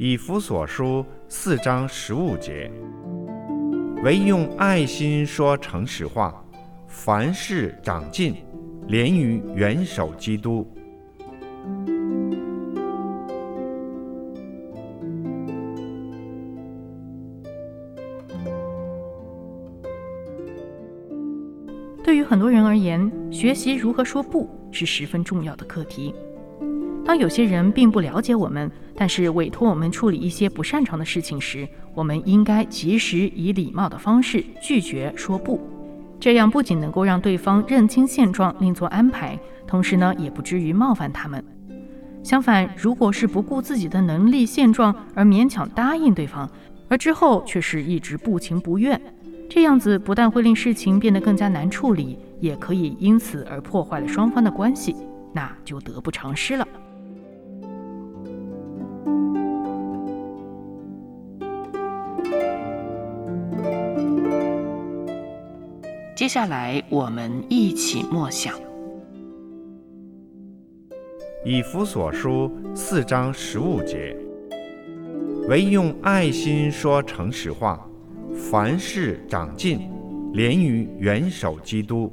[0.00, 2.70] 以弗所书四章十五节，
[4.04, 6.40] 唯用爱心说诚实话，
[6.86, 8.36] 凡事长进，
[8.86, 10.64] 连于元首基督。
[22.04, 26.14] 对于很多人而言，学习如何说不是十分重要的课题。
[27.08, 35.58] 当有些人并不了解我们，但是委托我们处理一些不擅长的事情时，我们应该及时以礼貌的方式拒绝说不。
[36.20, 41.42] 这样不仅能够让对方认清现状另做安排，同时呢，也不至于冒犯他们。
[42.22, 46.46] 相反，如果是不顾自己的能力现状而勉强答应对方，
[46.88, 49.00] 而之后却是一直不情不愿。
[49.48, 54.94] 这样子不但会令事情变得更加难处理，也可以因此而破坏了双方的关系，
[55.32, 56.68] 那就得不偿失了。
[66.18, 68.52] 接下来，我们一起默想
[71.44, 74.16] 《以弗所书》四章十五节：
[75.48, 77.88] 唯用爱心说诚实话。
[78.34, 79.88] 凡事长进，
[80.32, 82.12] 连于元首基督。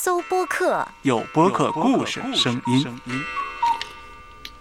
[0.00, 2.94] 搜播客，有播客故事声音。